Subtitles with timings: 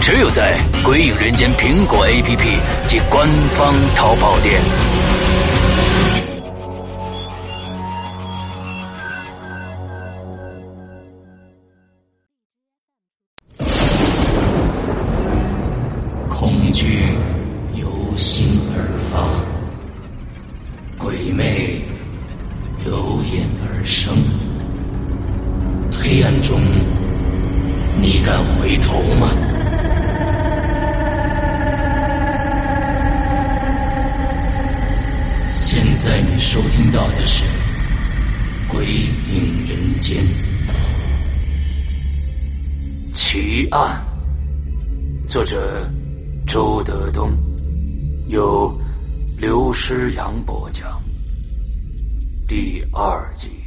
[0.00, 4.60] 只有在《鬼影人间》苹果 APP 及官方淘宝店。
[16.28, 17.02] 恐惧
[17.74, 18.80] 由心而
[19.12, 19.44] 发，
[20.98, 21.78] 鬼魅
[22.86, 24.14] 由眼而生。
[25.92, 26.58] 黑暗中，
[28.00, 29.28] 你敢回头吗？
[36.40, 37.44] 收听到的是
[38.72, 40.16] 《鬼影人间》
[43.12, 44.02] 奇案，
[45.28, 45.86] 作者
[46.46, 47.30] 周德东，
[48.28, 48.74] 由
[49.36, 51.00] 刘诗阳播讲，
[52.48, 53.59] 第二集。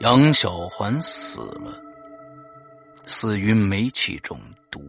[0.00, 1.78] 杨小环死了，
[3.04, 4.82] 死于煤气中毒。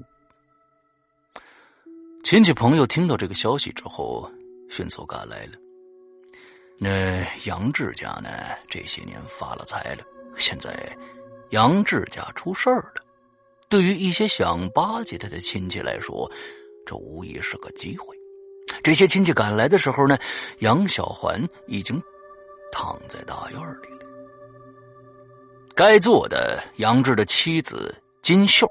[2.24, 4.32] 亲戚朋友听到这个消息之后，
[4.70, 5.52] 迅速赶来了。
[6.80, 8.30] 那杨志家呢？
[8.70, 10.04] 这些年发了财了，
[10.38, 10.98] 现在
[11.50, 13.04] 杨志家出事儿了。
[13.68, 16.32] 对于一些想巴结他的亲戚来说，
[16.86, 18.16] 这无疑是个机会。
[18.82, 20.18] 这些亲戚赶来的时候呢，
[20.60, 22.02] 杨小环已经
[22.72, 24.01] 躺在大院里了。
[25.76, 28.70] 该做的，杨志的妻子金秀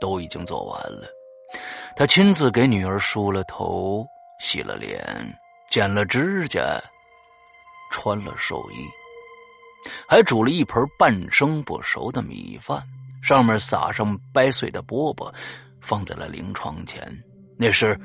[0.00, 1.08] 都已经做完了。
[1.96, 4.06] 他亲自给女儿梳了头、
[4.40, 5.02] 洗了脸、
[5.68, 6.80] 剪了指甲、
[7.90, 8.86] 穿了寿衣，
[10.08, 12.82] 还煮了一盆半生不熟的米饭，
[13.22, 15.32] 上面撒上掰碎的饽饽，
[15.80, 17.06] 放在了灵床前。
[17.58, 17.98] 那是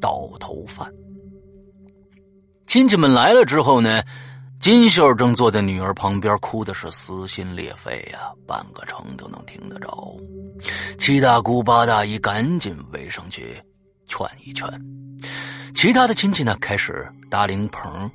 [0.00, 0.92] 倒头饭。
[2.66, 4.02] 亲戚们来了之后呢？
[4.60, 10.16] 金秀正坐在女儿旁边，哭的是撕心裂肺呀，半个城都能听得着。
[10.98, 13.62] 七大姑八大姨赶紧围上去
[14.08, 14.68] 劝一劝，
[15.76, 18.10] 其他的亲戚呢开始搭灵棚、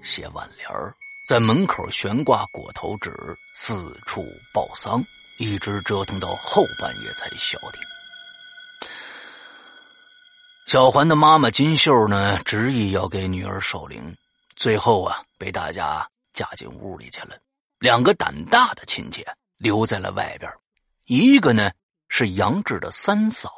[0.00, 0.94] 写挽联儿
[1.26, 3.12] 在门口悬挂裹头纸，
[3.56, 3.74] 四
[4.06, 5.02] 处报丧，
[5.40, 7.82] 一直折腾到后半夜才消停。
[10.68, 14.14] 小环的妈妈金秀呢，执意要给女儿守灵。
[14.58, 17.38] 最后啊，被大家架进屋里去了。
[17.78, 19.24] 两个胆大的亲戚
[19.56, 20.52] 留在了外边，
[21.04, 21.70] 一个呢
[22.08, 23.54] 是杨志的三嫂，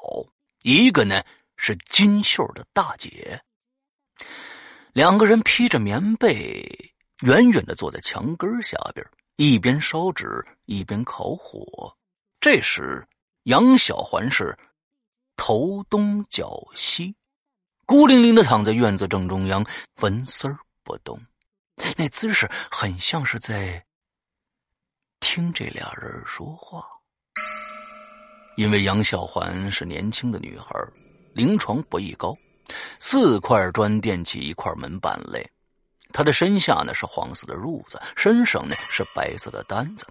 [0.61, 1.25] 一个呢
[1.57, 3.41] 是金秀的大姐。
[4.93, 9.03] 两个人披着棉被，远远的坐在墙根下边，
[9.37, 11.97] 一边烧纸，一边烤火。
[12.41, 13.03] 这时，
[13.45, 14.55] 杨小环是
[15.35, 17.15] 头东脚西，
[17.87, 19.65] 孤零零的躺在院子正中央，
[20.03, 20.59] 纹丝儿。
[20.83, 21.21] 不动，
[21.97, 23.85] 那姿势很像是在
[25.21, 26.85] 听这俩人说话。
[28.57, 30.75] 因为杨小环是年轻的女孩，
[31.33, 32.37] 临床不易高，
[32.99, 35.43] 四块砖垫起一块门板来。
[36.13, 40.05] 她的身下呢是黄色的褥子，身上呢是白色的单子，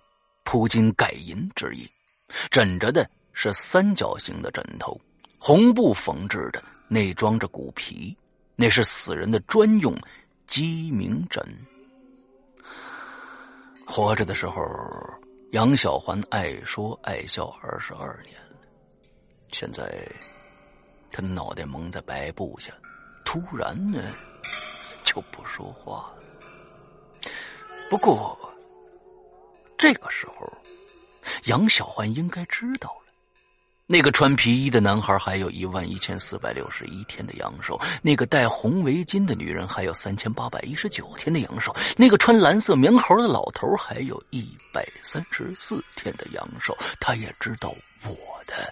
[0.43, 1.87] 铺金盖银之意。
[2.49, 4.99] 枕着的是三角形的枕头，
[5.37, 8.15] 红布缝制的，内装着骨皮，
[8.55, 9.95] 那是死人的专用。
[10.49, 11.45] 鸡鸣枕。
[13.85, 14.59] 活着的时候，
[15.51, 18.57] 杨小环爱说爱笑二十二年了。
[19.51, 20.03] 现在，
[21.11, 22.73] 他脑袋蒙在白布下，
[23.23, 24.11] 突然呢，
[25.03, 26.23] 就不说话了。
[27.91, 28.35] 不过，
[29.77, 30.51] 这个时候，
[31.45, 33.08] 杨小环应该知道了。
[33.91, 46.77] 那个穿皮衣的男孩还有一万一千四百六十一天的阳寿，那个戴红围巾的女人还有三千八百一十九天的阳寿，那个穿蓝色棉袄的老头还有一百三十四天的阳寿。
[46.99, 48.13] 他也知道我
[48.45, 48.71] 的，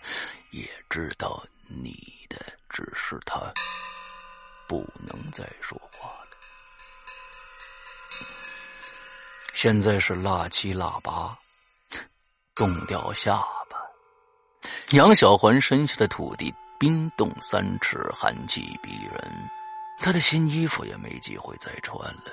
[0.52, 1.98] 也知道你
[2.30, 2.38] 的，
[2.70, 3.52] 只是他
[4.68, 6.38] 不能再说话了。
[9.56, 11.36] 现在是腊七腊八，
[12.54, 13.44] 冻掉下。
[14.92, 19.50] 杨小环身下的土地冰冻三尺，寒气逼人，
[20.00, 22.32] 他的新衣服也没机会再穿了。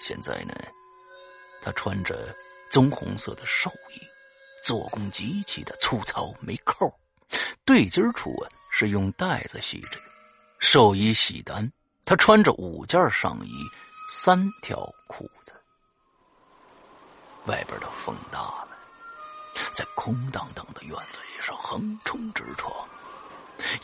[0.00, 0.54] 现在呢，
[1.62, 2.34] 他穿着
[2.72, 4.00] 棕红色的寿衣，
[4.64, 6.92] 做工极其的粗糙，没扣，
[7.64, 10.00] 对襟处啊是用带子系着。
[10.58, 11.70] 寿衣洗单，
[12.04, 13.52] 他穿着五件上衣，
[14.10, 15.52] 三条裤子。
[17.46, 18.77] 外边的风大了，
[19.74, 22.72] 在空荡荡的院子里是横冲直撞。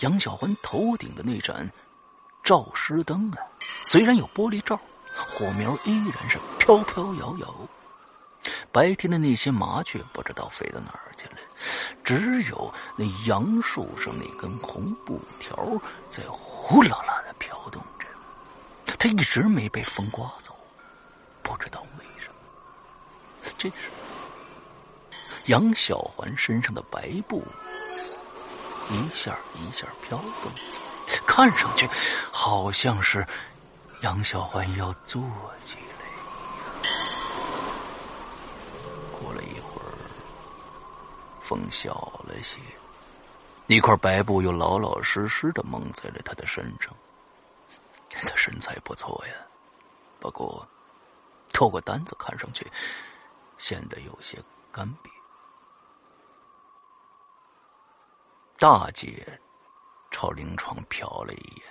[0.00, 1.68] 杨小环头顶的那盏
[2.42, 3.38] 照湿灯啊，
[3.82, 4.78] 虽然有玻璃罩，
[5.12, 7.54] 火苗依然是飘飘摇摇。
[8.70, 11.36] 白天的那些麻雀不知道飞到哪儿去了，
[12.02, 15.56] 只有那杨树上那根红布条
[16.10, 18.06] 在呼啦啦的飘动着。
[18.98, 20.56] 它一直没被风刮走，
[21.42, 22.34] 不知道为什么。
[23.56, 23.90] 这时，
[25.46, 27.42] 杨小环身上的白布。
[28.90, 30.52] 一下一下飘动，
[31.26, 31.88] 看上去
[32.30, 33.26] 好像是
[34.02, 35.22] 杨小环要坐
[35.62, 36.90] 起来。
[39.10, 39.88] 过了一会儿，
[41.40, 41.92] 风小
[42.26, 42.58] 了些，
[43.68, 46.94] 一块白布又老老实实的蒙在了他的身上。
[48.10, 49.34] 他身材不错呀，
[50.20, 50.66] 不过
[51.54, 52.70] 透过单子看上去
[53.56, 54.38] 显得有些
[54.70, 55.13] 干瘪。
[58.56, 59.40] 大姐
[60.12, 61.66] 朝灵床瞟了一眼，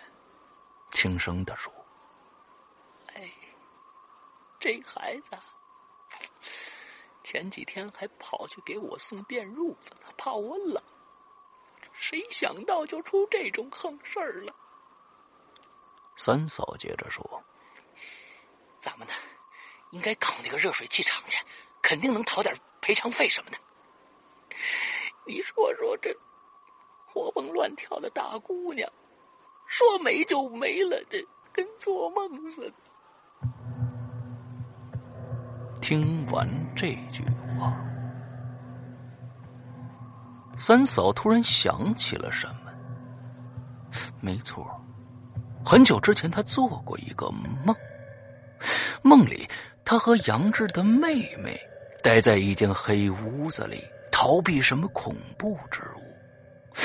[0.92, 1.74] 轻声的说
[3.16, 3.32] ：“哎，
[4.60, 5.30] 这孩子
[7.24, 10.84] 前几天还跑去给我送电褥子呢，怕我冷，
[11.94, 14.54] 谁想到就出这种横事儿了。”
[16.18, 17.44] 三嫂接着说
[18.78, 19.14] ：“咱们呢，
[19.92, 21.38] 应该搞那个热水器厂去，
[21.82, 23.58] 肯定能讨点赔偿费什么的。
[25.26, 26.14] 你说说这……”
[27.14, 28.90] 活蹦乱跳的大姑娘，
[29.68, 31.24] 说没就没了，这
[31.54, 32.74] 跟做梦似的。
[35.80, 37.24] 听完这句
[37.60, 37.78] 话，
[40.58, 42.72] 三嫂突然想起了什么。
[44.20, 44.66] 没错，
[45.64, 47.30] 很久之前她做过一个
[47.64, 47.76] 梦，
[49.04, 49.48] 梦里
[49.86, 51.60] 她和杨志的妹妹
[52.02, 56.03] 待在一间黑屋子里，逃避什么恐怖之物。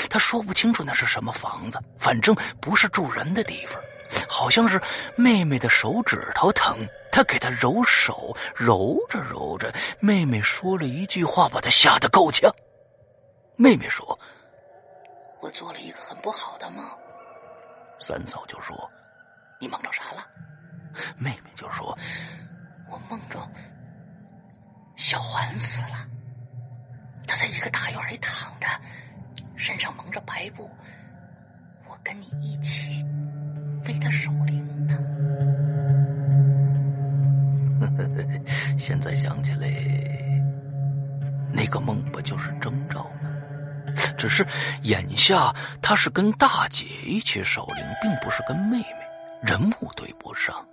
[0.08, 3.80] 他说不清楚那是什么房子，反正不是住人的地方。
[4.26, 4.80] 好像是
[5.16, 6.78] 妹妹的手指头疼，
[7.12, 9.70] 他给她揉手，揉着揉着，
[10.00, 12.50] 妹妹说了一句话，把他吓得够呛。
[13.56, 14.18] 妹妹说
[15.42, 16.82] ：“我做了一个很不好的梦。”
[18.00, 18.74] 三嫂就说
[19.60, 20.26] ：“你梦着啥了？”
[21.18, 21.96] 妹妹就说
[22.90, 23.46] ：“我梦着
[24.96, 26.06] 小环死了，
[27.26, 28.66] 他在一个大院里躺着。”
[29.58, 30.70] 身上蒙着白布，
[31.88, 33.04] 我跟你一起
[33.84, 34.96] 为他守灵呢。
[38.78, 39.68] 现在想起来，
[41.52, 43.28] 那个梦不就是征兆吗？
[44.16, 44.46] 只是
[44.82, 45.52] 眼下
[45.82, 48.86] 他是跟大姐一起守灵，并不是跟妹妹，
[49.42, 50.64] 人物对不上。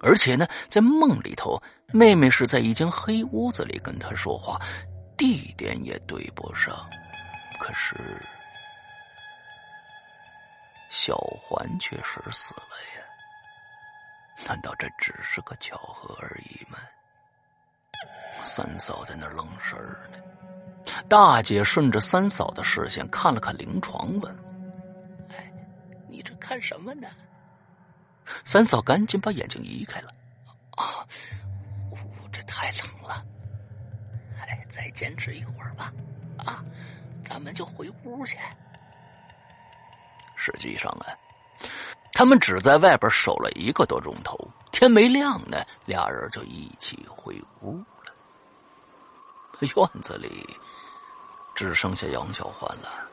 [0.00, 4.60] 而且呢，在梦里头，妹妹是在一间黑屋子里跟他说话，
[5.16, 6.74] 地点也对不上。
[7.64, 7.96] 可是，
[10.90, 14.46] 小环确实死了呀？
[14.46, 16.76] 难道这只是个巧合而已吗？
[18.42, 20.18] 三嫂在那愣神儿呢。
[21.08, 24.36] 大姐顺着三嫂的视线看了看灵床，问
[25.32, 25.50] ：“哎，
[26.06, 27.08] 你这看什么呢？”
[28.44, 30.10] 三嫂赶紧把眼睛移开了。
[30.72, 31.00] 啊，
[31.90, 33.24] 我这太冷了。
[34.38, 35.90] 哎，再坚持一会儿吧。
[36.36, 36.62] 啊。
[37.24, 38.38] 咱们就回屋去。
[40.36, 41.06] 实际上啊，
[42.12, 44.38] 他们只在外边守了一个多钟头，
[44.72, 48.12] 天没亮呢，俩人就一起回屋了。
[49.76, 50.44] 院子里
[51.54, 53.08] 只剩下杨小欢了，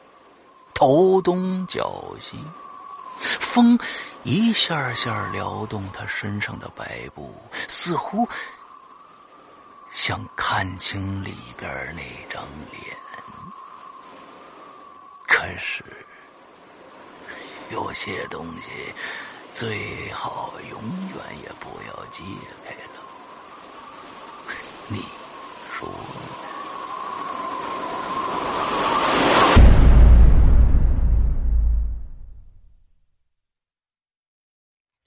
[0.74, 2.38] 头东脚西，
[3.20, 3.80] 风
[4.24, 7.34] 一下下撩动他身上的白布，
[7.70, 8.27] 似乎
[9.89, 12.98] 想看清里边那张脸。
[15.43, 15.83] 但是，
[17.71, 18.69] 有些东西
[19.51, 22.21] 最好永远也不要揭
[22.63, 23.01] 开了。
[24.88, 25.03] 你
[25.74, 25.89] 说？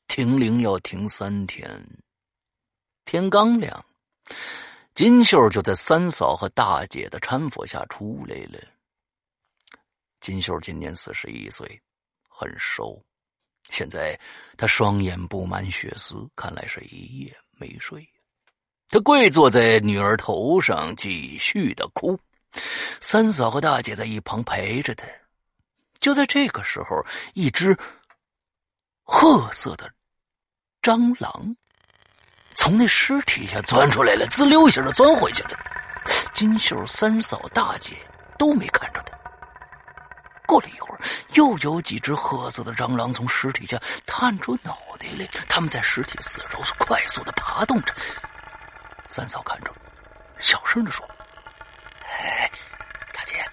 [0.08, 1.86] 停灵要停三天，
[3.04, 3.84] 天刚亮，
[4.96, 8.73] 金秀就在三嫂和大姐的搀扶下出来了。
[10.24, 11.78] 金秀今年四十一岁，
[12.30, 12.98] 很瘦。
[13.68, 14.18] 现在
[14.56, 18.02] 他双眼布满血丝，看来是一夜没睡。
[18.88, 22.18] 他跪坐在女儿头上，继续的哭。
[23.02, 25.06] 三嫂和大姐在一旁陪着他。
[26.00, 27.04] 就在这个时候，
[27.34, 27.76] 一只
[29.02, 29.92] 褐色的
[30.80, 31.54] 蟑螂
[32.54, 35.50] 从那尸体下钻出来了，滋溜一下就钻回去了。
[36.32, 37.94] 金秀、三嫂、大姐
[38.38, 39.14] 都没看着他。
[40.54, 41.00] 过了一会儿，
[41.32, 47.92] 又有几只褐色的蟑螂从尸体下探出脑袋来，他们在尸体四周快速的爬动着。
[49.08, 49.74] 三嫂看着，
[50.38, 51.04] 小声的说
[52.06, 52.48] ：“哎，
[53.12, 53.44] 大姐，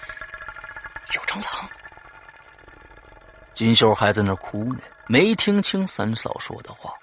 [1.15, 1.67] 有蟑螂。”
[3.55, 6.93] 金秀还在那哭呢，没听清三嫂说的话。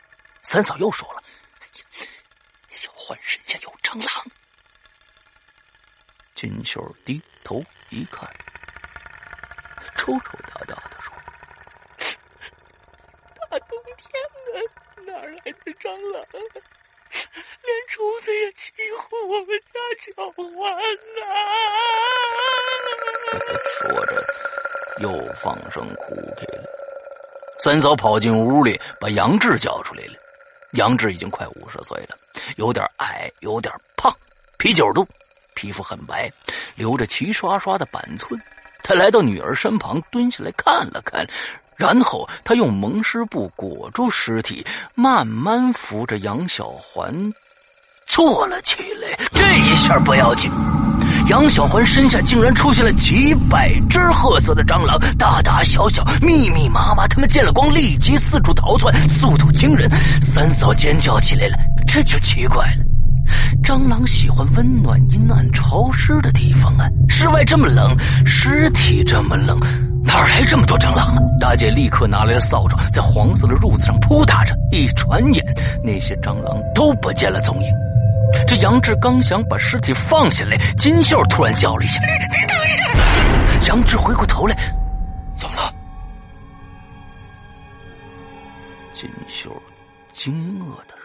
[0.45, 1.21] 三嫂又说了
[2.71, 4.25] ：“小欢身下有蟑螂。”
[6.37, 8.33] 金秀低头一看。
[9.97, 11.13] 抽抽搭搭的说
[13.51, 14.11] ：“大冬天
[14.47, 14.49] 的，
[15.13, 16.25] 哪来的蟑螂？
[17.11, 20.43] 连虫子也欺负我们家小欢
[21.17, 21.21] 呐！”
[23.79, 24.11] 说着，
[24.99, 26.59] 又放声哭起来。
[27.59, 30.15] 三嫂跑进屋里，把杨志叫出来了。
[30.73, 32.17] 杨志已经快五十岁了，
[32.57, 34.15] 有点矮，有点胖，
[34.59, 35.07] 啤酒肚，
[35.55, 36.31] 皮肤很白，
[36.77, 38.41] 留着齐刷刷的板寸。
[38.89, 41.23] 他来到女儿身旁，蹲下来看了看，
[41.77, 44.65] 然后他用蒙尸布裹住尸体，
[44.95, 47.15] 慢慢扶着杨小环
[48.07, 49.09] 坐了起来。
[49.33, 50.51] 这一下不要紧，
[51.29, 57.07] 杨小环身下竟然出现了几百只褐色的蟑螂，大大小小，密密麻麻。
[57.07, 59.87] 他们见了光，立即四处逃窜，速度惊人。
[60.23, 62.88] 三嫂尖叫起来了，这就奇怪了。
[63.63, 66.89] 蟑螂喜欢温暖、阴暗、潮湿的地方啊！
[67.09, 67.95] 室外这么冷，
[68.25, 69.61] 尸体这么冷，
[70.05, 71.23] 哪来这么多蟑螂啊？
[71.41, 74.57] 大姐立刻拿来了扫帚，在黄色的褥子上扑打着。
[74.71, 75.45] 一转眼，
[75.83, 77.73] 那些蟑螂都不见了踪影。
[78.47, 82.01] 这杨志刚想把尸体放下来，金秀突然叫了一下
[82.49, 82.85] ：“等一下！”
[83.73, 84.55] 杨志回过头来
[85.37, 85.73] ：“怎么了？”
[88.93, 89.51] 金秀
[90.13, 90.98] 惊愕的。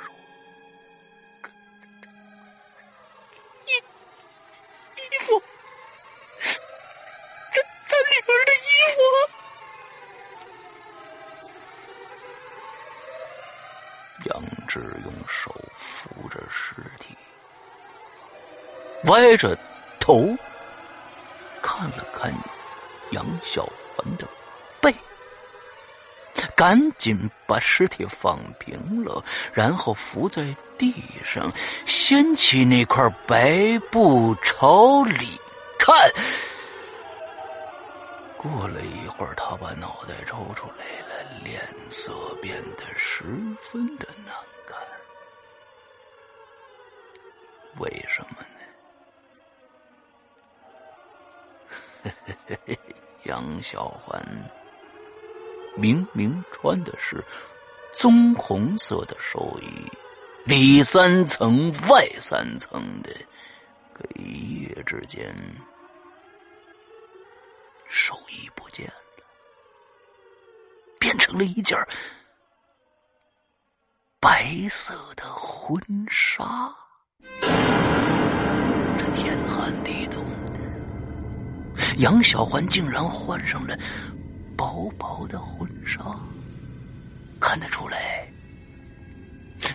[19.05, 19.57] 歪着
[19.99, 20.35] 头
[21.61, 22.33] 看了看
[23.11, 23.63] 杨小
[23.95, 24.27] 环的
[24.81, 24.93] 背，
[26.55, 30.93] 赶紧把尸体放平了，然后伏在地
[31.23, 31.51] 上，
[31.85, 35.39] 掀起那块白布朝里
[35.77, 35.95] 看。
[38.37, 43.23] 过了一会儿，他把脑袋抽出来了，脸色变得十
[43.61, 44.35] 分的难
[53.23, 54.21] 杨小环
[55.75, 57.23] 明明穿的是
[57.93, 59.91] 棕红色的寿衣，
[60.45, 63.09] 里三层外三层的，
[63.93, 65.33] 可一夜之间。
[67.87, 69.23] 寿衣不见了，
[70.99, 71.77] 变成了一件
[74.19, 75.79] 白色的婚
[76.09, 76.73] 纱。
[78.97, 80.25] 这天寒地冻，
[81.97, 83.77] 杨小环竟然换上了
[84.57, 85.99] 薄薄的婚纱。
[87.39, 88.31] 看得出来，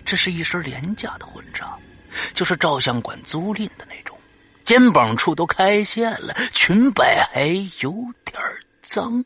[0.03, 1.77] 这是一身廉价的婚纱，
[2.33, 4.17] 就是照相馆租赁的那种。
[4.63, 7.47] 肩膀处都开线了，裙摆还
[7.81, 7.91] 有
[8.25, 8.39] 点
[8.81, 9.23] 脏。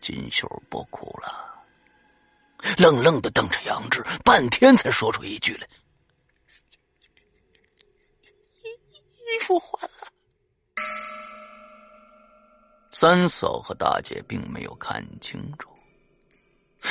[0.00, 1.64] 金秀不哭了，
[2.78, 5.66] 愣愣的瞪着杨志，半天才说出一句来
[8.62, 9.95] ：“衣衣服换了
[12.98, 15.68] 三嫂和大姐并没有看清楚，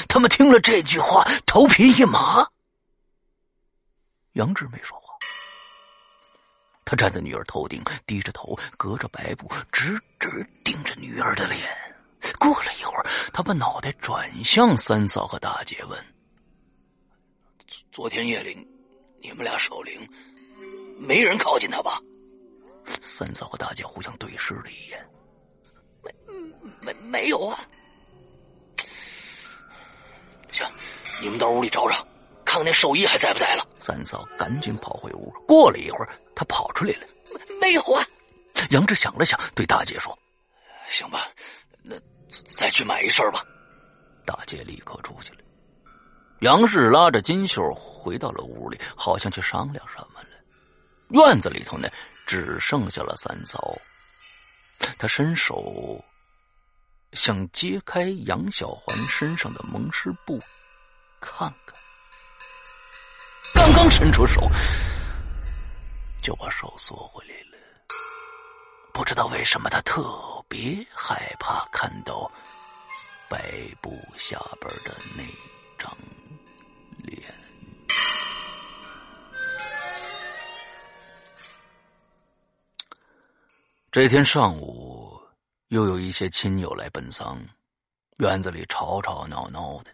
[0.07, 2.47] 他们听了这句话，头皮一麻。
[4.33, 5.15] 杨志没说话。
[6.85, 11.59] 他站在女儿头顶，低着头，隔着白布，直直盯着女儿的脸。
[12.37, 16.05] 过了一会儿，他把脑袋转向三嫂和大姐，问
[17.91, 18.55] ：“昨天夜里，
[19.23, 20.07] 你们俩守灵，
[20.99, 21.99] 没人靠近他吧？”
[23.01, 25.03] 三嫂和大姐互相对视了一眼，“，
[27.05, 27.59] 没，有啊。
[30.51, 30.65] ”“行，
[31.21, 32.07] 你们到屋里找找。”
[32.45, 33.67] 看看那寿衣还在不在了？
[33.79, 35.33] 三嫂赶紧跑回屋。
[35.47, 37.07] 过了一会儿，他跑出来了，
[37.59, 38.05] 没有啊。
[38.69, 40.17] 杨志想了想，对大姐说
[40.87, 41.27] ：“行吧，
[41.81, 41.95] 那
[42.55, 43.43] 再去买一身吧。”
[44.25, 45.39] 大姐立刻出去了。
[46.41, 50.29] 杨氏拉着金秀回到了屋里，好像去商量什么了。
[51.09, 51.89] 院子里头呢，
[52.27, 53.73] 只剩下了三嫂。
[54.99, 55.99] 他伸手
[57.15, 60.39] 想揭开杨小环身上的蒙尸布，
[61.19, 61.75] 看看。
[63.53, 64.47] 刚刚伸出手，
[66.21, 67.57] 就把手缩回来了。
[68.93, 70.03] 不知道为什么，他特
[70.47, 72.29] 别害怕看到
[73.29, 73.39] 白
[73.81, 75.23] 布下边的那
[75.77, 75.97] 张
[76.97, 77.23] 脸。
[83.91, 85.17] 这天上午，
[85.69, 87.39] 又有一些亲友来奔丧，
[88.19, 89.91] 院子里吵吵闹闹的。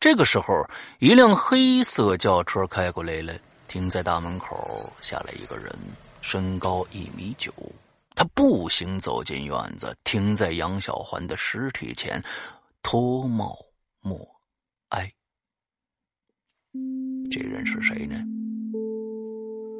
[0.00, 0.64] 这个时候，
[0.98, 3.34] 一辆黑色轿车开过来了，
[3.66, 4.92] 停在大门口。
[5.00, 5.72] 下来一个人，
[6.20, 7.52] 身高一米九，
[8.14, 12.22] 他步行走进院子，停在杨小环的尸体前，
[12.82, 13.56] 脱帽
[14.00, 14.18] 默
[14.88, 15.12] 哀。
[17.30, 18.16] 这人是谁呢？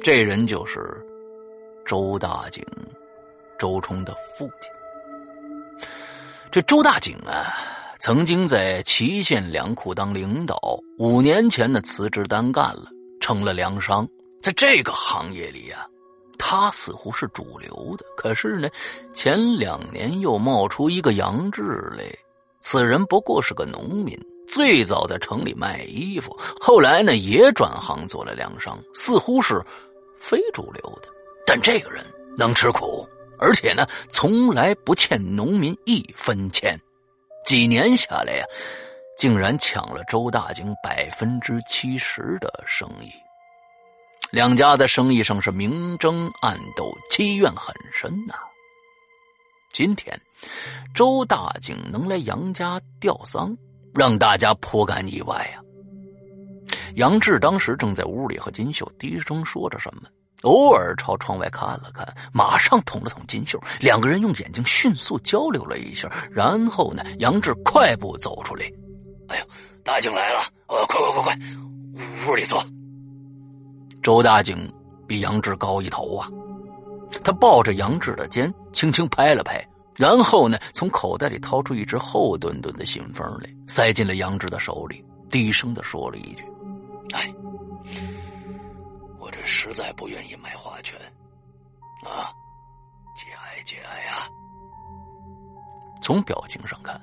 [0.01, 1.05] 这人就是
[1.85, 2.65] 周大景，
[3.59, 4.71] 周冲的父亲。
[6.49, 7.53] 这周大景啊。
[8.01, 10.57] 曾经在祁县粮库当领导，
[10.97, 12.85] 五年前呢辞职单干了，
[13.19, 14.07] 成了粮商。
[14.41, 15.85] 在这个行业里呀，
[16.37, 18.05] 他似乎是主流的。
[18.15, 18.69] 可是呢，
[19.13, 21.61] 前两年又冒出一个杨志
[21.97, 22.05] 来，
[22.61, 29.61] 此人不过是个农民，最早在城里卖衣服，后来呢也转行做了粮商，似乎是
[30.17, 31.09] 非主流的。
[31.45, 32.05] 但这个人
[32.37, 33.05] 能吃苦，
[33.39, 36.79] 而且呢从来不欠农民一分钱。
[37.45, 38.45] 几年下来呀，
[39.17, 43.09] 竟然抢了周大景百分之七十的生意。
[44.29, 48.35] 两家在生意上是明争暗斗，积怨很深呐。
[49.71, 50.19] 今天，
[50.93, 53.57] 周大景能来杨家吊丧，
[53.95, 55.61] 让大家颇感意外呀。
[56.95, 60.03] 杨志当时正在屋里和金秀低声说着什么。
[60.43, 68.65] 偶尔朝窗外看了看，马上捅了捅金秀，两个人用眼睛迅速交流了一下，然后呢，杨志快步走出来。
[69.27, 69.45] 哎呦，
[69.83, 70.41] 大景来了！
[70.67, 71.39] 呃，快快快快，
[72.25, 72.65] 屋里坐。
[74.01, 74.71] 周大景
[75.05, 76.29] 比杨志高一头啊，
[77.21, 79.61] 他抱着杨志的肩，轻轻拍了拍，
[79.97, 86.45] 然后呢，从口袋里掏出一只厚墩墩的信封来，塞进了杨志的手里，低声的说了一句
[87.11, 87.29] ：“哎。”
[89.31, 90.99] 这实在不愿意买花圈，
[92.03, 92.31] 啊，
[93.15, 94.27] 节哀节哀啊！
[96.01, 96.99] 从表情上看，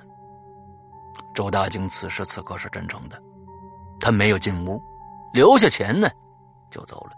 [1.35, 3.23] 周大景此时此刻是真诚的。
[4.01, 4.83] 他没有进屋，
[5.33, 6.09] 留下钱呢，
[6.71, 7.13] 就走了。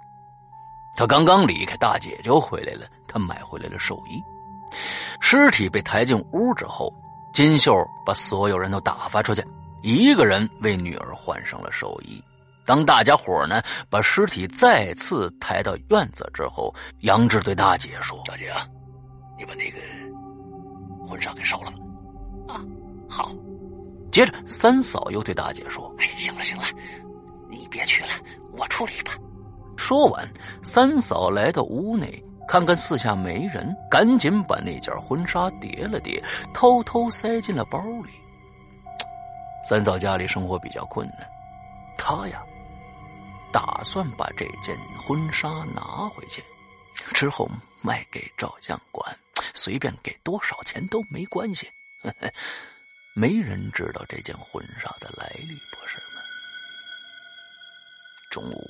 [0.97, 2.87] 他刚刚离开，大姐就回来了。
[3.07, 4.23] 他买回来了寿衣。
[5.21, 6.93] 尸体被抬进屋之后，
[7.33, 7.73] 金秀
[8.05, 9.45] 把所有人都打发出去，
[9.83, 12.23] 一个人为女儿换上了寿衣。
[12.69, 18.67] 当大家伙呢把尸体再次抬到院子之后，杨志对大姐说：“大姐啊，
[19.39, 19.79] 你把那个
[21.09, 21.79] 婚纱给烧了吧。”
[22.53, 22.61] 啊，
[23.09, 23.33] 好。
[24.13, 26.65] 接着三嫂又对大姐说：“哎，行了行了，
[27.49, 28.11] 你别去了，
[28.53, 29.13] 我处理吧。”
[29.79, 30.29] 说完，
[30.63, 38.11] 三嫂来到屋内，看看四下没人，赶紧把那件婚纱叠了叠，偷偷塞进了包里。
[39.67, 41.27] 三嫂家里生活比较困难，
[41.97, 42.43] 她呀。
[43.53, 46.45] 打算把这件婚纱拿回去，
[47.15, 47.49] 之后
[47.81, 49.19] 卖给照相馆，
[49.55, 51.69] 随便给多少钱都没关系。
[53.17, 56.23] 没人知道这件婚纱的来历，不是吗？
[58.31, 58.65] 中午，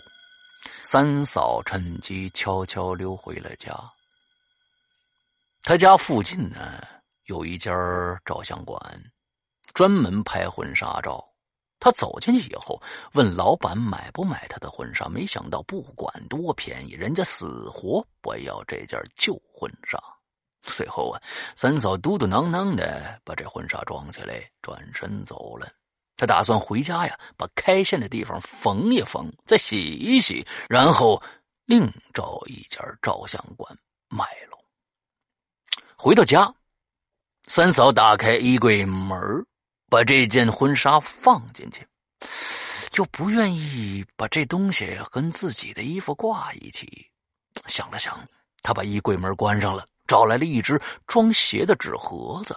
[0.82, 3.74] 三嫂趁机悄悄溜回了家。
[5.62, 6.82] 他家附近呢
[7.24, 7.70] 有一家
[8.24, 8.80] 照相馆，
[9.74, 11.27] 专门拍婚纱照。
[11.80, 12.80] 他走进去以后，
[13.12, 15.08] 问老板买不买他的婚纱。
[15.08, 20.02] 没想到不管多便宜，人家死活不要这件旧婚纱。
[20.62, 21.22] 随后啊，
[21.56, 25.68] 三嫂嘟嘟囔囔的把这婚纱装起来，转身走了。
[26.16, 31.22] 他打算回家呀，把开线的地方缝一缝，再洗一洗，然后
[31.64, 34.58] 另找一家照相馆卖喽。
[35.96, 36.52] 回到家，
[37.46, 39.16] 三嫂打开衣柜门
[39.90, 41.86] 把这件婚纱放进去，
[42.90, 47.10] 就不愿意把这东西跟自己的衣服挂一起。
[47.66, 48.22] 想了想，
[48.62, 52.54] 他把衣柜门关上了，找来了一只装鞋的纸盒子，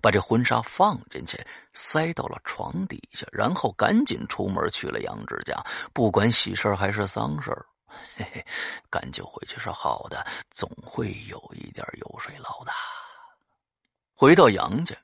[0.00, 1.38] 把这婚纱放进去，
[1.74, 5.62] 塞到了床底下，然后赶紧出门去了杨志家。
[5.92, 7.50] 不管喜事还是丧事
[8.16, 8.46] 嘿嘿，
[8.88, 12.72] 赶紧回去是好的，总会有一点油水捞的。
[14.14, 14.96] 回到杨家。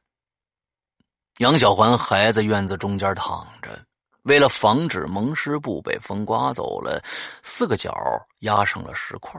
[1.38, 3.78] 杨小环还在院子中间躺着，
[4.22, 7.02] 为了防止蒙尸布被风刮走了，
[7.42, 7.94] 四个角
[8.40, 9.38] 压上了石块。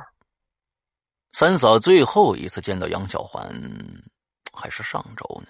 [1.32, 3.52] 三嫂最后一次见到杨小环，
[4.54, 5.48] 还是上周呢。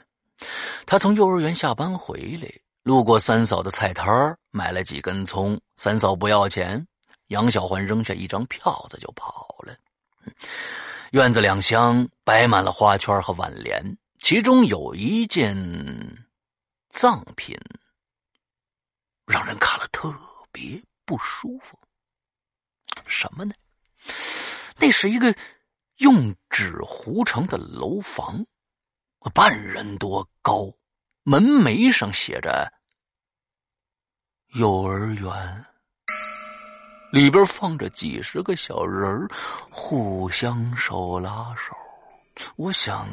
[0.85, 2.49] 他从幼儿园下班回来，
[2.83, 5.59] 路过三嫂的菜摊买了几根葱。
[5.75, 6.85] 三嫂不要钱，
[7.27, 9.73] 杨小环扔下一张票子就跑了。
[11.11, 13.81] 院子两厢摆满了花圈和挽联，
[14.19, 15.55] 其中有一件
[16.97, 17.55] 藏品，
[19.27, 20.11] 让人看了特
[20.51, 21.79] 别不舒服。
[23.05, 23.53] 什么呢？
[24.77, 25.31] 那是一个
[25.97, 28.43] 用纸糊成的楼房，
[29.31, 30.73] 半人多高，
[31.21, 32.73] 门楣上写着
[34.57, 35.65] “幼儿园”。
[37.13, 39.27] 里边放着几十个小人儿，
[39.69, 41.77] 互相手拉手。
[42.55, 43.07] 我想，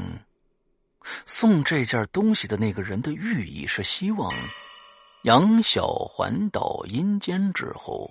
[1.27, 4.31] 送这件东西的那个人的寓意是希望
[5.23, 8.11] 杨小环到阴间之后，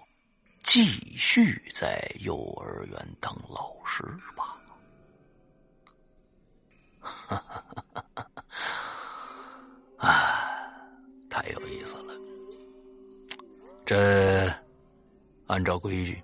[0.61, 0.85] 继
[1.17, 4.03] 续在幼儿园当老师
[4.35, 4.57] 吧。
[7.01, 8.25] 哈哈哈哈
[9.97, 10.07] 哈！
[10.07, 10.41] 啊，
[11.29, 12.13] 太有意思了，
[13.85, 14.53] 这。
[15.47, 16.23] 按照规矩，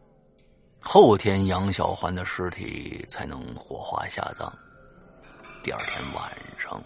[0.79, 4.51] 后天杨小环的尸体才能火化下葬。
[5.62, 6.82] 第二天晚上，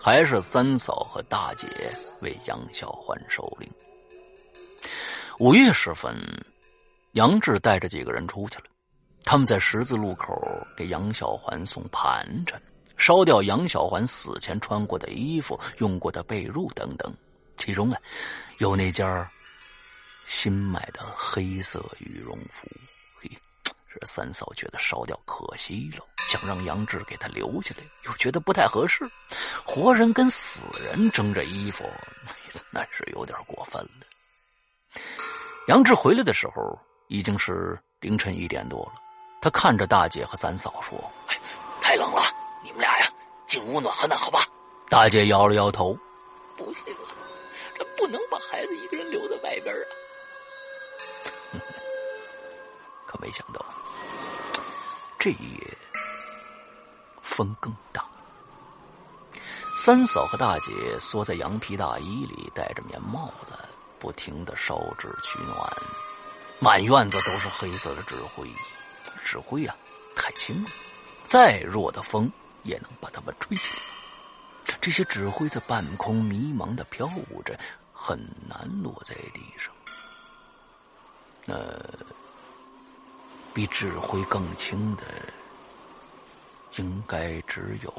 [0.00, 1.66] 还是三嫂和大姐
[2.20, 3.68] 为杨小环守灵。
[5.38, 6.16] 午夜时分，
[7.12, 8.64] 杨志带着几个人出去了。
[9.24, 10.40] 他们在十字路口
[10.76, 12.60] 给杨小环送盘缠，
[12.96, 17.12] 烧掉杨小环死前穿过的衣服、用过的被褥等等。
[17.56, 18.00] 其中啊，
[18.58, 19.28] 有那件
[20.26, 22.68] 新买的黑色羽绒服，
[23.20, 23.30] 嘿，
[23.64, 29.08] 这三嫂觉得烧掉可惜了，想让杨志给他留下来，又觉得不太合适。
[29.64, 31.84] 活人跟死人争这衣服，
[32.72, 35.00] 那是有点过分了。
[35.68, 38.94] 杨志回来的时候已经是凌晨一点多了，
[39.40, 40.98] 他看着大姐和三嫂说
[41.80, 42.20] ：“太冷了，
[42.64, 43.08] 你们俩呀，
[43.46, 44.44] 进屋暖和暖和吧。”
[44.90, 45.96] 大姐摇了摇头
[46.58, 47.14] ：“不行啊，
[47.78, 49.86] 这不能把孩子一个人留在外边啊。
[53.06, 53.64] ”可没想到，
[55.16, 55.78] 这一夜
[57.34, 58.06] 风更大。
[59.76, 60.70] 三嫂和大姐
[61.00, 63.52] 缩在羊皮大衣里，戴着棉帽子，
[63.98, 65.72] 不停的烧纸取暖。
[66.60, 68.48] 满院子都是黑色的纸灰，
[69.24, 69.74] 纸灰啊，
[70.14, 70.70] 太轻了，
[71.24, 72.30] 再弱的风
[72.62, 73.82] 也能把它们吹起来。
[74.80, 77.58] 这些纸灰在半空迷茫的飘舞着，
[77.92, 78.16] 很
[78.48, 79.74] 难落在地上。
[81.46, 81.54] 那
[83.52, 85.04] 比纸灰更轻的，
[86.76, 87.92] 应该只有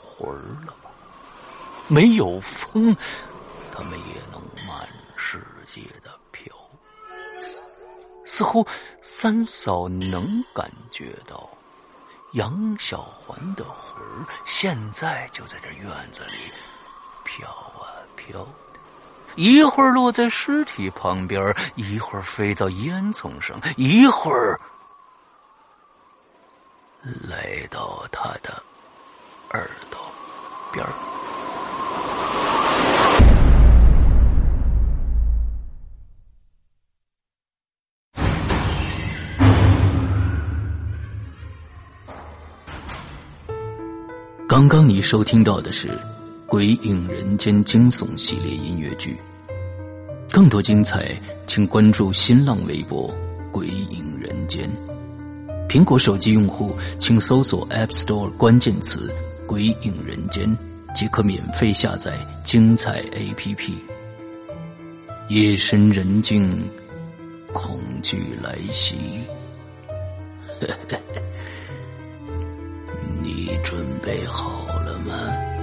[0.00, 0.90] 魂儿了吧？
[1.88, 2.96] 没有风，
[3.72, 6.54] 他们也能满世界的飘。
[8.24, 8.66] 似乎
[9.02, 11.48] 三嫂能感觉到
[12.32, 16.50] 杨小环的魂儿现在就在这院子里
[17.22, 18.46] 飘啊飘。
[19.36, 24.58] 一会儿落在尸体旁边，一会儿飞到烟囱上，一会儿
[27.28, 28.62] 来到他的
[29.50, 30.00] 耳朵
[30.72, 30.84] 边
[44.48, 45.88] 刚刚你收听到的是。
[46.56, 49.18] 《鬼影人间》惊悚系列音乐剧，
[50.30, 51.10] 更多精彩，
[51.48, 53.12] 请关注新浪微博
[53.50, 54.70] “鬼影人间”。
[55.74, 59.12] 苹果手机用户请搜索 App Store 关键词
[59.44, 60.56] “鬼影人间”，
[60.94, 62.12] 即可免费下载
[62.44, 63.72] 精彩 APP。
[65.26, 66.70] 夜深人静，
[67.52, 68.94] 恐惧来袭，
[73.20, 75.53] 你准备好了吗？